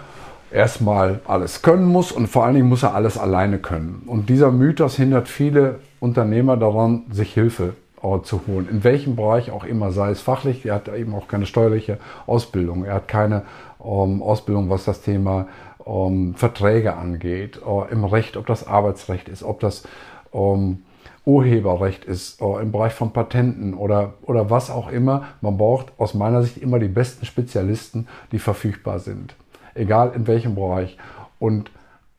[0.50, 4.02] erstmal alles können muss und vor allen Dingen muss er alles alleine können.
[4.06, 7.74] Und dieser Mythos hindert viele Unternehmer daran, sich Hilfe
[8.22, 11.46] zu holen, in welchem Bereich auch immer, sei es fachlich, er hat eben auch keine
[11.46, 13.42] steuerliche Ausbildung, er hat keine
[13.84, 15.48] ähm, Ausbildung, was das Thema
[15.86, 19.84] ähm, Verträge angeht, äh, im Recht, ob das Arbeitsrecht ist, ob das
[20.32, 20.82] ähm,
[21.24, 25.24] Urheberrecht ist, äh, im Bereich von Patenten oder, oder was auch immer.
[25.40, 29.34] Man braucht aus meiner Sicht immer die besten Spezialisten, die verfügbar sind.
[29.74, 30.96] Egal in welchem Bereich.
[31.38, 31.70] Und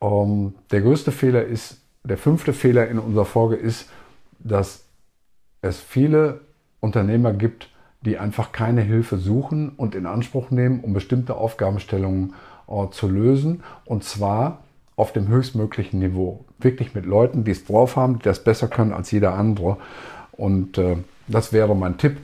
[0.01, 3.89] ähm, der größte Fehler ist, der fünfte Fehler in unserer Folge ist,
[4.39, 4.86] dass
[5.61, 6.41] es viele
[6.79, 7.69] Unternehmer gibt,
[8.01, 12.33] die einfach keine Hilfe suchen und in Anspruch nehmen, um bestimmte Aufgabenstellungen
[12.67, 13.63] äh, zu lösen.
[13.85, 14.63] Und zwar
[14.95, 16.45] auf dem höchstmöglichen Niveau.
[16.59, 19.77] Wirklich mit Leuten, die es drauf haben, die das besser können als jeder andere.
[20.31, 22.17] Und äh, das wäre mein Tipp.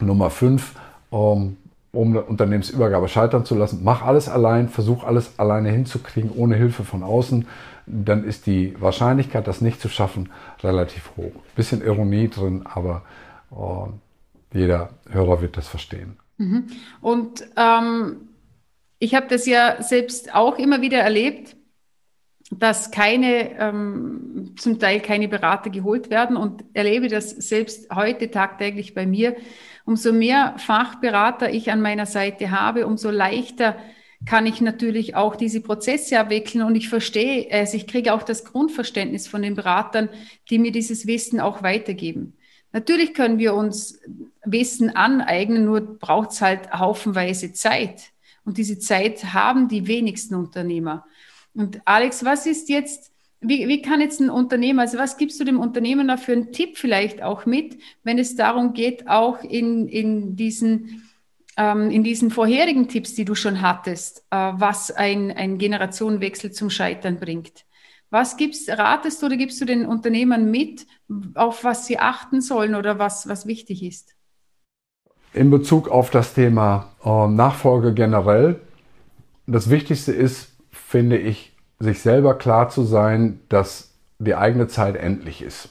[0.00, 0.74] Nummer 5,
[1.12, 1.56] ähm,
[1.92, 3.80] um eine Unternehmensübergabe scheitern zu lassen.
[3.84, 7.46] Mach alles allein, versuch alles alleine hinzukriegen, ohne Hilfe von außen.
[7.86, 10.30] Dann ist die Wahrscheinlichkeit, das nicht zu schaffen,
[10.62, 11.32] relativ hoch.
[11.54, 13.02] Bisschen Ironie drin, aber
[13.50, 16.16] äh, jeder Hörer wird das verstehen.
[16.38, 16.66] Mhm.
[17.02, 18.28] Und ähm,
[18.98, 21.56] ich habe das ja selbst auch immer wieder erlebt
[22.58, 28.94] dass keine, ähm, zum Teil keine Berater geholt werden und erlebe das selbst heute tagtäglich
[28.94, 29.36] bei mir.
[29.92, 33.76] Umso mehr Fachberater ich an meiner Seite habe, umso leichter
[34.24, 38.46] kann ich natürlich auch diese Prozesse abwickeln und ich verstehe also ich kriege auch das
[38.46, 40.08] Grundverständnis von den Beratern,
[40.48, 42.38] die mir dieses Wissen auch weitergeben.
[42.72, 44.00] Natürlich können wir uns
[44.46, 48.12] Wissen aneignen, nur braucht es halt haufenweise Zeit.
[48.46, 51.04] Und diese Zeit haben die wenigsten Unternehmer.
[51.52, 53.11] Und Alex, was ist jetzt,
[53.42, 56.52] wie, wie kann jetzt ein Unternehmer, also was gibst du dem Unternehmer da für einen
[56.52, 61.02] Tipp vielleicht auch mit, wenn es darum geht, auch in, in diesen
[61.56, 66.70] ähm, in diesen vorherigen Tipps, die du schon hattest, äh, was ein, ein Generationenwechsel zum
[66.70, 67.64] Scheitern bringt.
[68.10, 70.86] Was gibst, ratest du oder gibst du den Unternehmern mit,
[71.34, 74.14] auf was sie achten sollen oder was, was wichtig ist?
[75.34, 78.60] In Bezug auf das Thema äh, Nachfolge generell,
[79.46, 81.51] das Wichtigste ist, finde ich,
[81.82, 85.68] sich selber klar zu sein, dass die eigene Zeit endlich ist.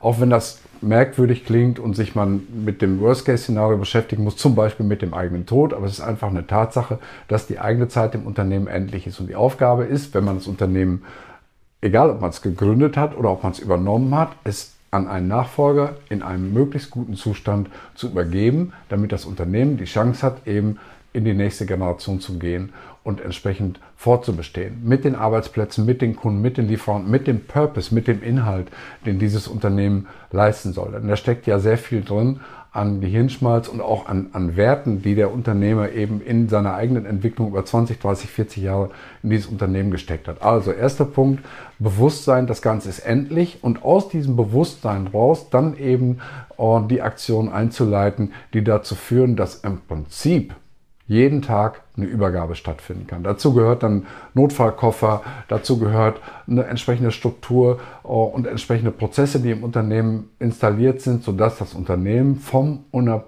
[0.00, 4.84] Auch wenn das merkwürdig klingt und sich man mit dem Worst-Case-Szenario beschäftigen muss, zum Beispiel
[4.84, 6.98] mit dem eigenen Tod, aber es ist einfach eine Tatsache,
[7.28, 9.20] dass die eigene Zeit im Unternehmen endlich ist.
[9.20, 11.04] Und die Aufgabe ist, wenn man das Unternehmen,
[11.80, 15.28] egal ob man es gegründet hat oder ob man es übernommen hat, es an einen
[15.28, 20.78] Nachfolger in einem möglichst guten Zustand zu übergeben, damit das Unternehmen die Chance hat, eben
[21.12, 22.72] in die nächste Generation zu gehen
[23.04, 24.80] und entsprechend fortzubestehen.
[24.82, 28.68] Mit den Arbeitsplätzen, mit den Kunden, mit den Lieferanten, mit dem Purpose, mit dem Inhalt,
[29.04, 30.92] den dieses Unternehmen leisten soll.
[30.92, 32.40] Denn da steckt ja sehr viel drin
[32.74, 37.48] an Gehirnschmalz und auch an, an Werten, die der Unternehmer eben in seiner eigenen Entwicklung
[37.48, 38.90] über 20, 30, 40 Jahre
[39.22, 40.42] in dieses Unternehmen gesteckt hat.
[40.42, 41.44] Also erster Punkt,
[41.78, 46.18] Bewusstsein, das Ganze ist endlich und aus diesem Bewusstsein raus dann eben
[46.58, 50.54] äh, die Aktionen einzuleiten, die dazu führen, dass im Prinzip
[51.06, 53.22] jeden Tag eine Übergabe stattfinden kann.
[53.22, 59.62] Dazu gehört dann Notfallkoffer, dazu gehört eine entsprechende Struktur äh, und entsprechende Prozesse, die im
[59.62, 62.84] Unternehmen installiert sind, sodass das Unternehmen vom,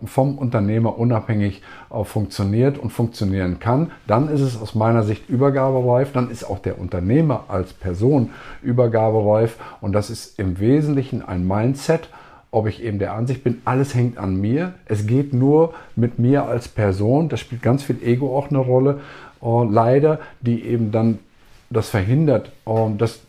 [0.06, 3.92] vom Unternehmer unabhängig äh, funktioniert und funktionieren kann.
[4.06, 8.30] Dann ist es aus meiner Sicht übergabereif, dann ist auch der Unternehmer als Person
[8.62, 12.08] übergabereif und das ist im Wesentlichen ein Mindset,
[12.56, 14.72] ob ich eben der Ansicht bin, alles hängt an mir.
[14.86, 17.28] Es geht nur mit mir als Person.
[17.28, 19.02] Das spielt ganz viel Ego auch eine Rolle.
[19.42, 21.18] Uh, leider, die eben dann
[21.68, 23.20] das verhindert, uh, dass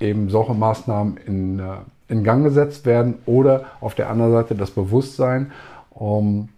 [0.00, 1.74] eben solche Maßnahmen in, uh,
[2.08, 3.18] in Gang gesetzt werden.
[3.24, 5.52] Oder auf der anderen Seite das Bewusstsein,
[5.90, 6.48] um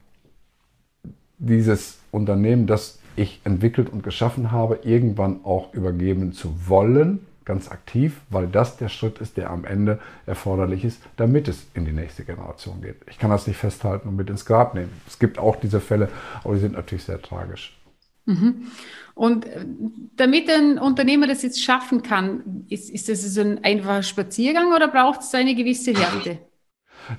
[1.37, 8.20] dieses Unternehmen, das ich entwickelt und geschaffen habe, irgendwann auch übergeben zu wollen ganz aktiv,
[8.30, 12.24] weil das der Schritt ist, der am Ende erforderlich ist, damit es in die nächste
[12.24, 12.96] Generation geht.
[13.09, 14.90] Ich kann das nicht festhalten und mit ins Grab nehmen.
[15.07, 16.09] Es gibt auch diese Fälle,
[16.42, 17.76] aber die sind natürlich sehr tragisch.
[18.26, 18.68] Mhm.
[19.14, 19.64] Und äh,
[20.16, 24.88] damit ein Unternehmer das jetzt schaffen kann, ist, ist das so ein einfacher Spaziergang oder
[24.88, 26.38] braucht es eine gewisse Härte?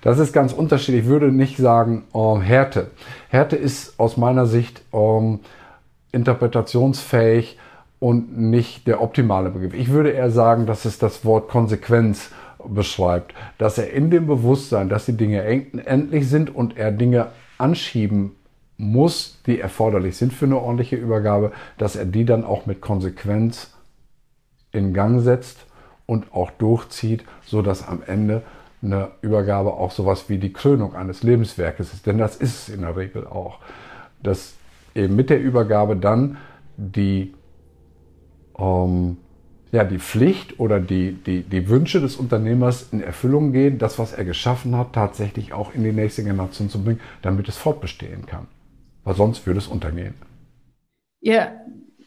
[0.01, 1.03] Das ist ganz unterschiedlich.
[1.03, 2.91] Ich würde nicht sagen ähm, Härte.
[3.29, 5.41] Härte ist aus meiner Sicht ähm,
[6.11, 7.59] interpretationsfähig
[7.99, 9.73] und nicht der optimale Begriff.
[9.73, 12.31] Ich würde eher sagen, dass es das Wort Konsequenz
[12.67, 17.27] beschreibt, dass er in dem Bewusstsein, dass die Dinge endlich sind und er Dinge
[17.57, 18.31] anschieben
[18.77, 23.73] muss, die erforderlich sind für eine ordentliche Übergabe, dass er die dann auch mit Konsequenz
[24.71, 25.65] in Gang setzt
[26.05, 28.43] und auch durchzieht, so dass am Ende
[28.81, 32.05] eine Übergabe auch sowas wie die Krönung eines Lebenswerkes ist.
[32.05, 33.59] Denn das ist es in der Regel auch.
[34.21, 34.55] Dass
[34.93, 36.37] eben mit der Übergabe dann
[36.77, 37.33] die
[38.57, 39.17] ähm,
[39.71, 44.13] ja, die Pflicht oder die, die, die Wünsche des Unternehmers in Erfüllung gehen, das, was
[44.13, 48.47] er geschaffen hat, tatsächlich auch in die nächste Generation zu bringen, damit es fortbestehen kann.
[49.03, 50.13] Weil sonst würde es untergehen.
[51.19, 51.51] Ja,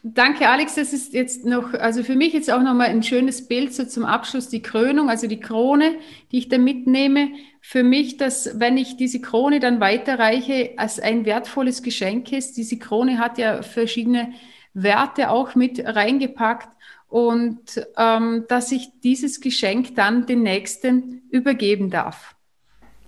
[0.01, 0.75] Danke, Alex.
[0.75, 4.05] Das ist jetzt noch, also für mich jetzt auch nochmal ein schönes Bild so zum
[4.05, 5.97] Abschluss, die Krönung, also die Krone,
[6.31, 7.29] die ich da mitnehme.
[7.61, 12.55] Für mich, dass, wenn ich diese Krone dann weiterreiche, als ein wertvolles Geschenk ist.
[12.55, 14.31] Diese Krone hat ja verschiedene
[14.73, 16.69] Werte auch mit reingepackt
[17.07, 22.35] und ähm, dass ich dieses Geschenk dann den Nächsten übergeben darf.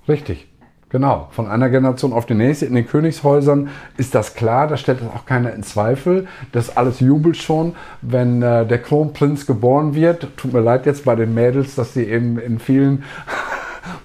[0.08, 0.48] Richtig.
[0.92, 2.66] Genau, von einer Generation auf die nächste.
[2.66, 6.28] In den Königshäusern ist das klar, da stellt das auch keiner in Zweifel.
[6.52, 10.28] Das alles jubelt schon, wenn äh, der Kronprinz geboren wird.
[10.36, 13.06] Tut mir leid jetzt bei den Mädels, dass sie eben in vielen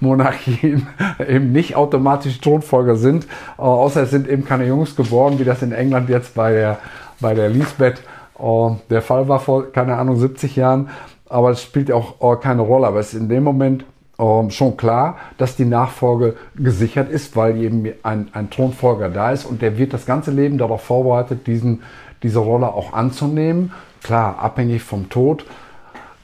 [0.00, 0.86] Monarchien
[1.28, 3.24] eben nicht automatisch Thronfolger sind,
[3.58, 6.78] äh, außer es sind eben keine Jungs geboren, wie das in England jetzt bei der,
[7.20, 8.02] bei der Lisbeth
[8.38, 10.90] äh, der Fall war vor, keine Ahnung, 70 Jahren.
[11.28, 12.86] Aber es spielt auch äh, keine Rolle.
[12.86, 13.84] Aber es ist in dem Moment
[14.18, 19.44] ähm, schon klar, dass die Nachfolge gesichert ist, weil eben ein, ein Thronfolger da ist
[19.44, 21.82] und der wird das ganze Leben darauf vorbereitet, diesen,
[22.22, 23.72] diese Rolle auch anzunehmen.
[24.02, 25.44] Klar, abhängig vom Tod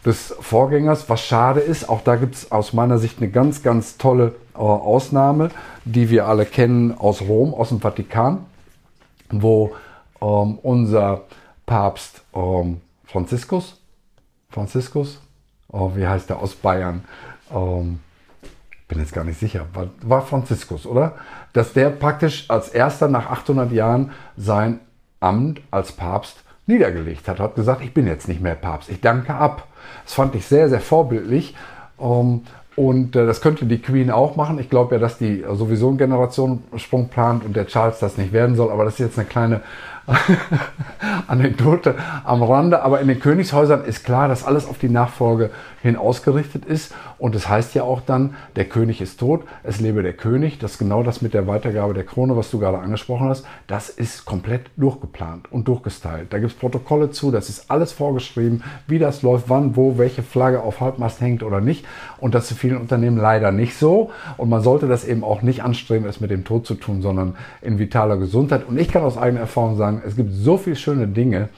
[0.04, 1.88] des Vorgängers, was schade ist.
[1.88, 5.50] Auch da gibt es aus meiner Sicht eine ganz, ganz tolle äh, Ausnahme,
[5.84, 8.46] die wir alle kennen aus Rom, aus dem Vatikan,
[9.30, 9.74] wo
[10.20, 11.22] ähm, unser
[11.66, 13.80] Papst ähm, Franziskus,
[14.50, 15.20] Franziskus,
[15.68, 17.04] oh, wie heißt der aus Bayern,
[17.54, 18.00] ähm,
[18.88, 21.14] bin jetzt gar nicht sicher, war, war Franziskus, oder?
[21.52, 24.80] Dass der praktisch als erster nach 800 Jahren sein
[25.20, 29.34] Amt als Papst niedergelegt hat, hat gesagt, ich bin jetzt nicht mehr Papst, ich danke
[29.34, 29.66] ab.
[30.04, 31.54] Das fand ich sehr, sehr vorbildlich.
[32.00, 32.42] Ähm,
[32.74, 34.58] und äh, das könnte die Queen auch machen.
[34.58, 38.56] Ich glaube ja, dass die sowieso einen Generationssprung plant und der Charles das nicht werden
[38.56, 38.70] soll.
[38.70, 39.60] Aber das ist jetzt eine kleine
[41.28, 42.82] Anekdote am Rande.
[42.82, 45.50] Aber in den Königshäusern ist klar, dass alles auf die Nachfolge
[45.82, 46.94] hin ausgerichtet ist.
[47.18, 50.58] Und es das heißt ja auch dann, der König ist tot, es lebe der König.
[50.58, 53.44] Das ist genau das mit der Weitergabe der Krone, was du gerade angesprochen hast.
[53.66, 56.32] Das ist komplett durchgeplant und durchgestylt.
[56.32, 60.22] Da gibt es Protokolle zu, das ist alles vorgeschrieben, wie das läuft, wann, wo, welche
[60.22, 61.84] Flagge auf Halbmast hängt oder nicht.
[62.18, 64.10] Und das ist in vielen Unternehmen leider nicht so.
[64.36, 67.34] Und man sollte das eben auch nicht anstreben, es mit dem Tod zu tun, sondern
[67.60, 68.66] in vitaler Gesundheit.
[68.68, 71.48] Und ich kann aus eigener Erfahrung sagen, es gibt so viele schöne Dinge,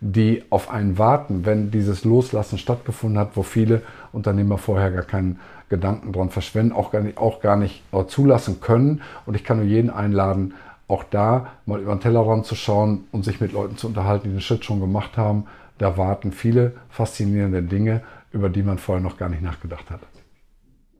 [0.00, 5.40] die auf einen warten, wenn dieses Loslassen stattgefunden hat, wo viele Unternehmer vorher gar keinen
[5.68, 9.02] Gedanken dran verschwenden, auch gar nicht, auch gar nicht zulassen können.
[9.26, 10.54] Und ich kann nur jeden einladen,
[10.86, 14.34] auch da mal über den Tellerrand zu schauen und sich mit Leuten zu unterhalten, die
[14.34, 15.44] den Schritt schon gemacht haben.
[15.76, 20.00] Da warten viele faszinierende Dinge, über die man vorher noch gar nicht nachgedacht hat.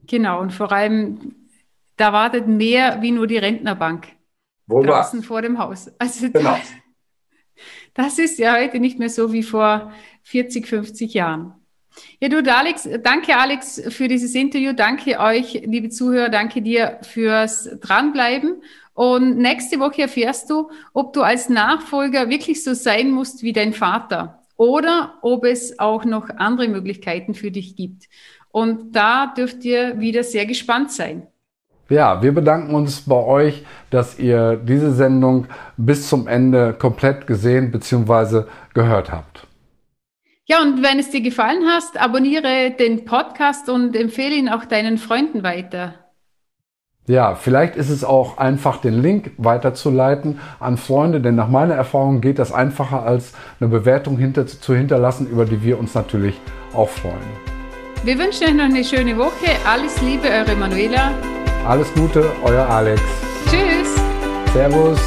[0.07, 1.35] Genau, und vor allem,
[1.97, 4.07] da wartet mehr wie nur die Rentnerbank
[4.69, 5.91] Wo draußen vor dem Haus.
[5.97, 6.57] Also genau.
[6.57, 6.73] das,
[7.93, 9.91] das ist ja heute nicht mehr so wie vor
[10.23, 11.53] 40, 50 Jahren.
[12.19, 14.73] Ja, du, Alex, danke Alex für dieses Interview.
[14.73, 16.29] Danke euch, liebe Zuhörer.
[16.29, 18.61] Danke dir fürs Dranbleiben.
[18.93, 23.73] Und nächste Woche erfährst du, ob du als Nachfolger wirklich so sein musst wie dein
[23.73, 28.09] Vater oder ob es auch noch andere Möglichkeiten für dich gibt.
[28.51, 31.27] Und da dürft ihr wieder sehr gespannt sein.
[31.89, 37.71] Ja, wir bedanken uns bei euch, dass ihr diese Sendung bis zum Ende komplett gesehen
[37.71, 38.43] bzw.
[38.75, 39.47] gehört habt.
[40.45, 44.97] Ja, und wenn es dir gefallen hat, abonniere den Podcast und empfehle ihn auch deinen
[44.97, 45.95] Freunden weiter.
[47.07, 52.21] Ja, vielleicht ist es auch einfach, den Link weiterzuleiten an Freunde, denn nach meiner Erfahrung
[52.21, 56.39] geht das einfacher als eine Bewertung hinter, zu hinterlassen, über die wir uns natürlich
[56.75, 57.15] auch freuen.
[58.03, 59.51] Wir wünschen euch noch eine schöne Woche.
[59.67, 61.11] Alles Liebe, eure Manuela.
[61.65, 63.01] Alles Gute, euer Alex.
[63.49, 63.95] Tschüss.
[64.53, 64.99] Servus.